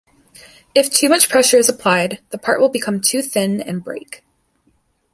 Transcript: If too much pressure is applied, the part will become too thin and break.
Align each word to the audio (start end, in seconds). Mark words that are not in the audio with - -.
If 0.73 0.89
too 0.89 1.09
much 1.09 1.29
pressure 1.29 1.57
is 1.57 1.69
applied, 1.69 2.21
the 2.31 2.39
part 2.39 2.59
will 2.59 2.69
become 2.69 3.01
too 3.01 3.21
thin 3.21 3.61
and 3.61 3.83
break. 3.83 4.23